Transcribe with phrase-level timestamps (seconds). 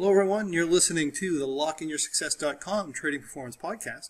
[0.00, 0.50] Hello, everyone.
[0.50, 4.08] You're listening to the LockInYourSuccess.com Trading Performance Podcast,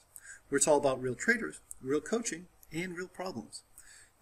[0.49, 3.65] where it's all about real traders, real coaching, and real problems.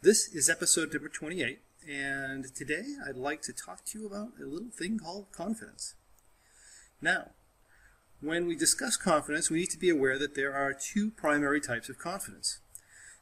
[0.01, 4.47] This is episode number 28, and today I'd like to talk to you about a
[4.47, 5.95] little thing called confidence.
[7.03, 7.33] Now,
[8.23, 11.91] when we discuss confidence, we need to be aware that there are two primary types
[11.91, 12.61] of confidence.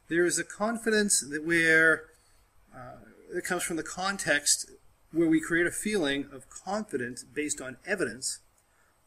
[0.07, 2.03] There is a confidence that where
[2.73, 4.71] uh, it comes from the context
[5.17, 8.39] where we create a feeling of confidence based on evidence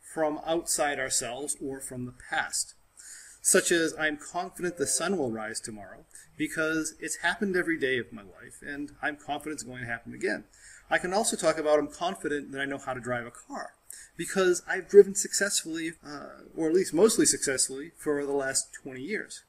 [0.02, 2.74] from outside ourselves or from the past.
[3.40, 6.04] Such as, I'm confident the sun will rise tomorrow
[6.36, 10.12] because it's happened every day of my life and I'm confident it's going to happen
[10.12, 10.44] again.
[10.90, 13.74] I can also talk about I'm confident that I know how to drive a car
[14.16, 19.44] because I've driven successfully, uh, or at least mostly successfully, for the last 20 years.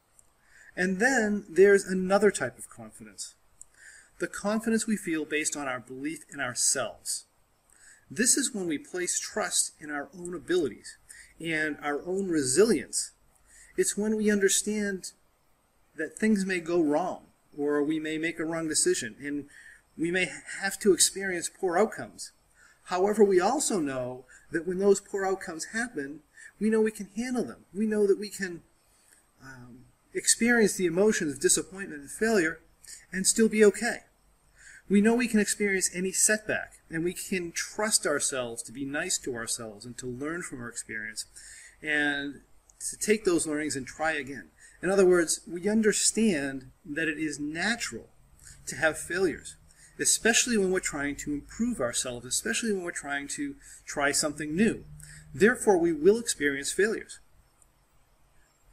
[0.76, 3.34] And then there's another type of confidence
[4.22, 7.26] the confidence we feel based on our belief in ourselves.
[8.10, 10.98] This is when we place trust in our own abilities
[11.40, 13.12] and our own resilience.
[13.76, 15.12] It's when we understand
[15.98, 17.24] that things may go wrong
[17.58, 19.46] or we may make a wrong decision and
[19.98, 20.30] we may
[20.62, 22.32] have to experience poor outcomes.
[22.86, 26.20] However, we also know that when those poor outcomes happen,
[26.60, 27.66] we know we can handle them.
[27.74, 28.62] We know that we can
[29.44, 32.60] um, experience the emotions of disappointment and failure
[33.12, 34.02] and still be okay.
[34.92, 39.18] We know we can experience any setback, and we can trust ourselves to be nice
[39.20, 41.28] to ourselves and to learn from our experience
[41.82, 42.42] and
[42.90, 44.50] to take those learnings and try again.
[44.84, 48.10] In other words, we understand that it is natural
[48.68, 49.56] to have failures,
[49.98, 54.84] especially when we're trying to improve ourselves, especially when we're trying to try something new.
[55.34, 57.22] Therefore, we will experience failures.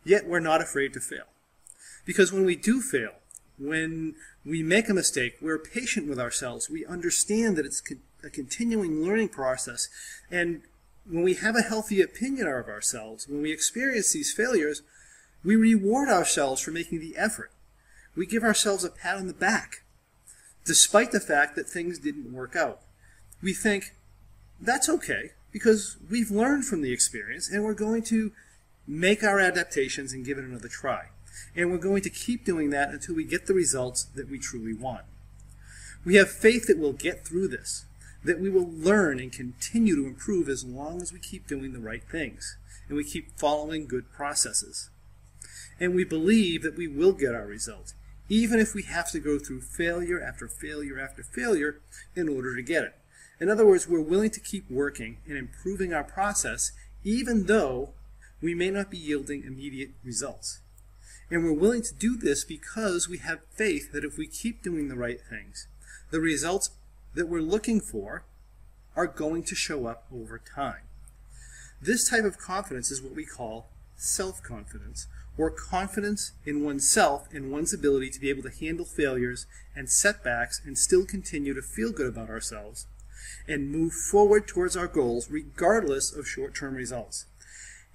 [0.05, 1.29] Yet, we're not afraid to fail.
[2.05, 3.13] Because when we do fail,
[3.59, 4.15] when
[4.45, 6.71] we make a mistake, we're patient with ourselves.
[6.71, 7.83] We understand that it's
[8.25, 9.89] a continuing learning process.
[10.31, 10.63] And
[11.09, 14.83] when we have a healthy opinion of ourselves, when we experience these failures,
[15.45, 17.51] we reward ourselves for making the effort.
[18.17, 19.83] We give ourselves a pat on the back,
[20.65, 22.81] despite the fact that things didn't work out.
[23.41, 23.95] We think,
[24.61, 28.33] that's okay, because we've learned from the experience and we're going to
[28.87, 31.07] make our adaptations and give it another try.
[31.55, 34.75] And we're going to keep doing that until we get the results that we truly
[34.75, 35.05] want.
[36.05, 37.85] We have faith that we'll get through this,
[38.25, 41.81] that we will learn and continue to improve as long as we keep doing the
[41.81, 42.57] right things
[42.89, 44.91] and we keep following good processes.
[45.79, 47.93] And we believe that we will get our result,
[48.29, 51.81] even if we have to go through failure after failure after failure
[52.17, 52.95] in order to get it.
[53.41, 56.73] In other words, we're willing to keep working and improving our process,
[57.05, 57.91] even though
[58.41, 60.61] we may not be yielding immediate results.
[61.31, 64.89] And we're willing to do this because we have faith that if we keep doing
[64.89, 65.67] the right things,
[66.11, 66.71] the results
[67.15, 68.25] that we're looking for
[68.97, 70.83] are going to show up over time.
[71.81, 73.67] This type of confidence is what we call
[73.97, 75.07] self confidence,
[75.37, 80.61] or confidence in oneself and one's ability to be able to handle failures and setbacks
[80.65, 82.87] and still continue to feel good about ourselves
[83.47, 87.27] and move forward towards our goals regardless of short term results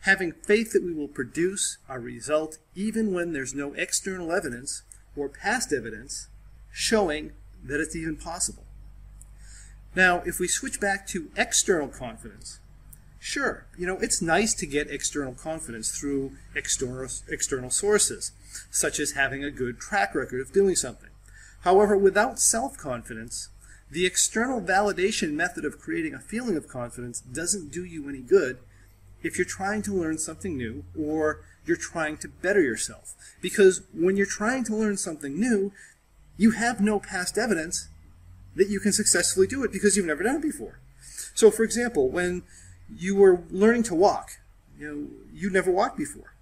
[0.03, 4.83] having faith that we will produce a result even when there's no external evidence
[5.15, 6.27] or past evidence
[6.71, 7.31] showing
[7.63, 8.65] that it's even possible.
[9.95, 12.59] Now, if we switch back to external confidence,
[13.17, 18.33] sure, you know, it's nice to get external confidence through external, external sources,
[18.71, 21.11] such as having a good track record of doing something.
[21.61, 23.49] However, without self confidence,
[23.89, 28.57] the external validation method of creating a feeling of confidence doesn't do you any good
[29.23, 33.15] if you're trying to learn something new or you're trying to better yourself.
[33.41, 35.71] Because when you're trying to learn something new,
[36.37, 37.87] you have no past evidence
[38.55, 40.79] that you can successfully do it because you've never done it before.
[41.33, 42.43] So, for example, when
[42.95, 44.39] you were learning to walk,
[44.77, 46.33] you know, you never walked before.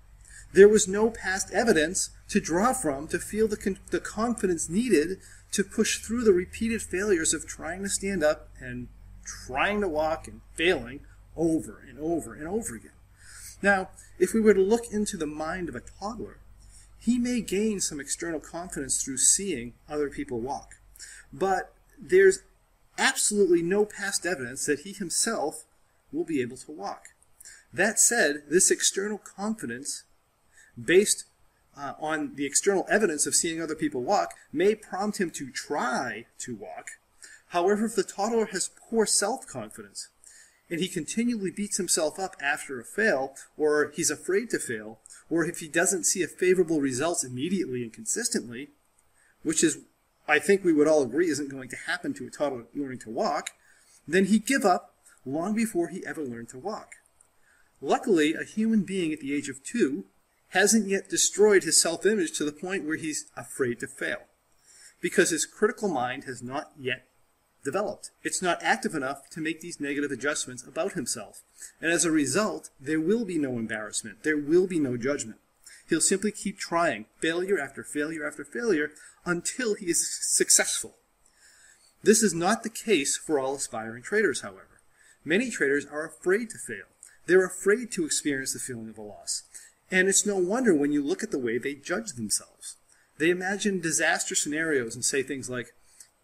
[0.54, 5.20] There was no past evidence to draw from to feel the, con- the confidence needed
[5.54, 8.88] to push through the repeated failures of trying to stand up and
[9.24, 11.02] trying to walk and failing
[11.36, 12.92] over and over and over again.
[13.62, 13.90] Now,
[14.20, 16.38] if we were to look into the mind of a toddler,
[17.00, 20.76] he may gain some external confidence through seeing other people walk.
[21.34, 22.44] But there's
[22.98, 25.66] absolutely no past evidence that he himself
[26.12, 27.10] will be able to walk.
[27.74, 30.04] That said, this external confidence,
[30.82, 31.26] based
[31.78, 36.26] uh, on the external evidence of seeing other people walk, may prompt him to try
[36.40, 36.92] to walk.
[37.48, 40.10] However, if the toddler has poor self confidence,
[40.72, 45.46] and he continually beats himself up after a fail, or he's afraid to fail, or
[45.46, 48.70] if he doesn't see a favorable results immediately and consistently,
[49.44, 49.80] which is,
[50.30, 53.10] I think we would all agree, isn't going to happen to a toddler learning to
[53.10, 53.50] walk,
[54.08, 54.96] then he'd give up
[55.26, 56.94] long before he ever learned to walk.
[57.82, 60.06] Luckily, a human being at the age of two
[60.50, 64.20] hasn't yet destroyed his self image to the point where he's afraid to fail
[65.02, 67.08] because his critical mind has not yet
[67.64, 68.12] developed.
[68.24, 71.42] It's not active enough to make these negative adjustments about himself.
[71.80, 74.24] And as a result, there will be no embarrassment.
[74.24, 75.40] There will be no judgment.
[75.90, 78.92] He'll simply keep trying, failure after failure after failure,
[79.26, 80.96] until he is successful.
[82.04, 84.80] This is not the case for all aspiring traders, however.
[85.24, 86.86] Many traders are afraid to fail.
[87.28, 89.44] They're afraid to experience the feeling of a loss.
[89.92, 92.78] And it's no wonder when you look at the way they judge themselves.
[93.18, 95.74] They imagine disaster scenarios and say things like,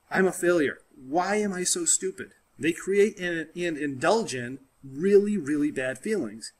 [0.09, 0.79] I'm a failure.
[0.95, 2.31] Why am I so stupid?
[2.57, 6.53] They create and, and indulge in really, really bad feelings.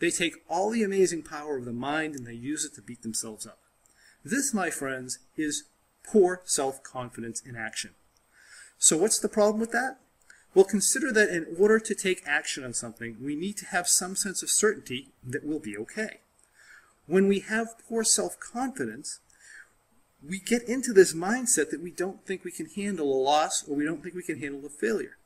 [0.00, 3.02] They take all the amazing power of the mind and they use it to beat
[3.02, 3.58] themselves up.
[4.24, 5.64] This, my friends, is
[6.02, 7.90] poor self confidence in action.
[8.78, 9.98] So, what's the problem with that?
[10.54, 14.14] Well, consider that in order to take action on something, we need to have some
[14.14, 16.20] sense of certainty that we'll be okay.
[17.06, 19.20] When we have poor self confidence,
[20.26, 23.76] we get into this mindset that we don't think we can handle a loss or
[23.76, 25.16] we don't think we can handle a failure,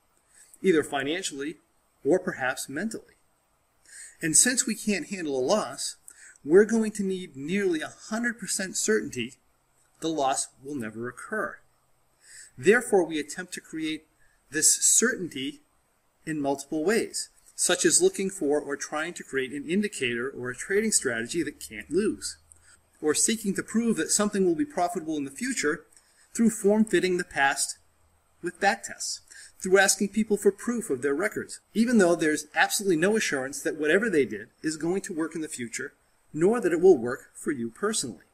[0.62, 1.56] either financially
[2.04, 3.14] or perhaps mentally.
[4.20, 5.96] And since we can't handle a loss,
[6.44, 9.34] we're going to need nearly 100% certainty
[10.00, 11.58] the loss will never occur.
[12.56, 14.06] Therefore, we attempt to create
[14.50, 15.60] this certainty
[16.26, 20.56] in multiple ways, such as looking for or trying to create an indicator or a
[20.56, 22.38] trading strategy that can't lose
[23.00, 25.84] or seeking to prove that something will be profitable in the future
[26.34, 27.78] through form fitting the past
[28.42, 29.20] with backtests,
[29.60, 33.78] through asking people for proof of their records, even though there's absolutely no assurance that
[33.78, 35.94] whatever they did is going to work in the future,
[36.32, 38.24] nor that it will work for you personally.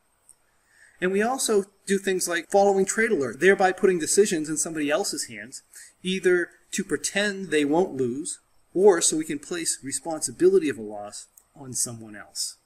[1.01, 5.27] And we also do things like following trade alert, thereby putting decisions in somebody else's
[5.27, 5.63] hands,
[6.03, 8.41] either to pretend they won't lose,
[8.73, 12.57] or so we can place responsibility of a loss on someone else.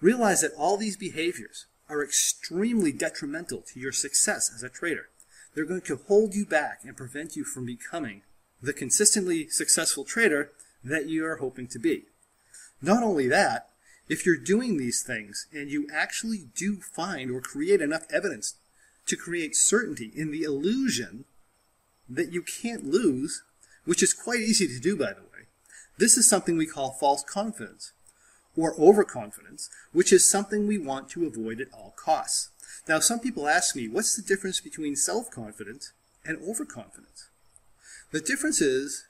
[0.00, 5.08] Realize that all these behaviors are extremely detrimental to your success as a trader.
[5.54, 8.22] They're going to hold you back and prevent you from becoming
[8.62, 10.52] the consistently successful trader
[10.84, 12.04] that you are hoping to be.
[12.80, 13.68] Not only that,
[14.08, 18.54] if you're doing these things and you actually do find or create enough evidence
[19.06, 21.24] to create certainty in the illusion
[22.08, 23.42] that you can't lose,
[23.84, 25.46] which is quite easy to do, by the way,
[25.98, 27.92] this is something we call false confidence
[28.56, 32.50] or overconfidence, which is something we want to avoid at all costs.
[32.88, 35.92] Now, some people ask me, what's the difference between self-confidence
[36.24, 37.28] and overconfidence?
[38.10, 39.06] The difference is,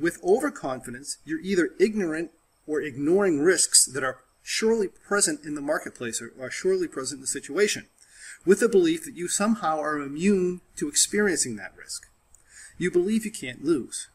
[0.00, 2.30] with overconfidence, you're either ignorant
[2.66, 7.22] or ignoring risks that are surely present in the marketplace or are surely present in
[7.22, 7.86] the situation,
[8.46, 12.06] with the belief that you somehow are immune to experiencing that risk.
[12.78, 14.08] You believe you can't lose.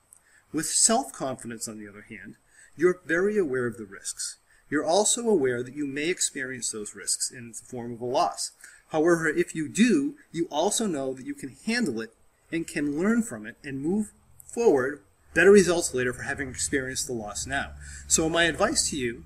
[0.51, 2.35] With self-confidence, on the other hand,
[2.79, 4.37] you're very aware of the risks.
[4.69, 8.51] You're also aware that you may experience those risks in the form of a loss.
[8.91, 12.13] However, if you do, you also know that you can handle it
[12.51, 14.11] and can learn from it and move
[14.45, 15.01] forward
[15.33, 17.73] better results later for having experienced the loss now.
[18.07, 19.25] So my advice to you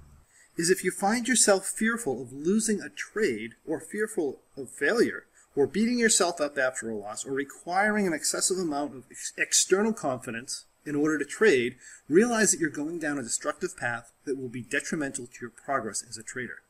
[0.57, 5.67] is if you find yourself fearful of losing a trade or fearful of failure or
[5.67, 10.65] beating yourself up after a loss or requiring an excessive amount of ex- external confidence
[10.85, 11.75] in order to trade,
[12.09, 16.03] realize that you're going down a destructive path that will be detrimental to your progress
[16.07, 16.62] as a trader.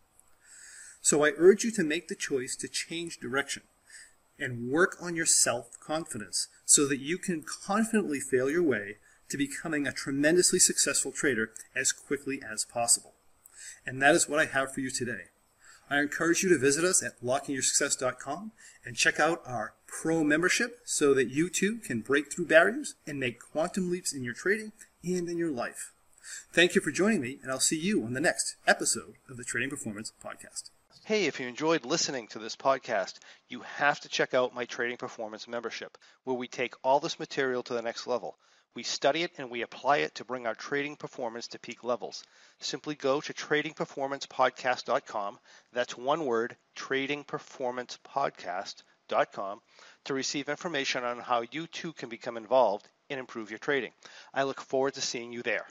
[1.02, 3.64] So I urge you to make the choice to change direction
[4.40, 8.98] and work on your self confidence so that you can confidently fail your way
[9.30, 13.14] to becoming a tremendously successful trader as quickly as possible.
[13.86, 15.33] And that is what I have for you today.
[15.94, 18.52] I encourage you to visit us at lockinyoursuccess.com
[18.84, 23.20] and check out our pro membership so that you too can break through barriers and
[23.20, 24.72] make quantum leaps in your trading
[25.04, 25.92] and in your life.
[26.52, 29.44] Thank you for joining me, and I'll see you on the next episode of the
[29.44, 30.72] Trading Performance Podcast.
[31.06, 33.20] Hey, if you enjoyed listening to this podcast,
[33.50, 37.62] you have to check out my Trading Performance membership, where we take all this material
[37.64, 38.38] to the next level.
[38.76, 42.24] We study it and we apply it to bring our trading performance to peak levels.
[42.60, 45.40] Simply go to tradingperformancepodcast.com.
[45.74, 49.62] That's one word, tradingperformancepodcast.com,
[50.06, 53.94] to receive information on how you too can become involved and improve your trading.
[54.34, 55.68] I look forward to seeing you there.